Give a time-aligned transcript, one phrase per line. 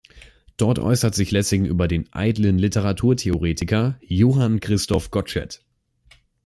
[0.57, 5.63] Dort äußert sich Lessing über den eitlen Literaturtheoretiker Johann Christoph Gottsched.